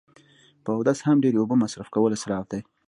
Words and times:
په 0.63 0.69
اودس 0.77 0.99
هم 1.07 1.17
ډیری 1.23 1.37
اوبه 1.39 1.55
مصرف 1.63 1.87
کول 1.95 2.11
اصراف 2.13 2.45
دی 2.51 2.61